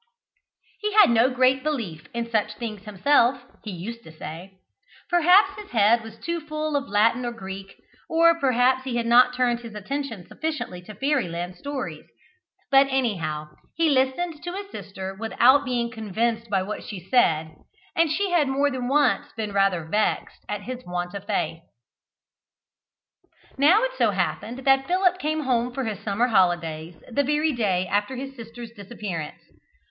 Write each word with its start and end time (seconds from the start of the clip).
He 0.79 0.93
had 0.93 1.11
no 1.11 1.29
great 1.29 1.61
belief 1.61 2.07
in 2.11 2.27
such 2.27 2.55
things 2.55 2.85
himself, 2.85 3.39
he 3.63 3.69
used 3.69 4.03
to 4.03 4.11
say. 4.11 4.57
Perhaps 5.11 5.59
his 5.61 5.69
head 5.69 6.01
was 6.01 6.17
too 6.17 6.39
full 6.41 6.75
of 6.75 6.89
Latin 6.89 7.23
or 7.23 7.31
Greek, 7.31 7.75
or 8.09 8.33
perhaps 8.39 8.83
he 8.83 8.95
had 8.95 9.05
not 9.05 9.35
turned 9.35 9.59
his 9.59 9.75
attention 9.75 10.25
sufficiently 10.25 10.81
to 10.85 10.95
fairy 10.95 11.27
land 11.27 11.55
stories; 11.55 12.07
but 12.71 12.87
anyhow, 12.89 13.49
he 13.75 13.91
listened 13.91 14.43
to 14.43 14.53
his 14.53 14.71
sister 14.71 15.13
without 15.13 15.65
being 15.65 15.91
convinced 15.91 16.49
by 16.49 16.63
what 16.63 16.83
she 16.83 16.99
said, 16.99 17.53
and 17.95 18.09
she 18.09 18.31
had 18.31 18.47
more 18.47 18.71
than 18.71 18.87
once 18.87 19.31
been 19.37 19.53
rather 19.53 19.85
vexed 19.85 20.43
at 20.49 20.61
his 20.63 20.83
want 20.83 21.13
of 21.13 21.25
faith. 21.27 21.61
Now 23.55 23.83
it 23.83 23.91
so 23.99 24.09
happened 24.09 24.65
that 24.65 24.87
Philip 24.87 25.19
came 25.19 25.41
home 25.41 25.71
for 25.75 25.83
his 25.83 25.99
summer 25.99 26.29
holidays 26.29 26.95
the 27.07 27.23
very 27.23 27.51
day 27.51 27.85
after 27.85 28.15
his 28.15 28.35
sister's 28.35 28.71
disappearance. 28.71 29.43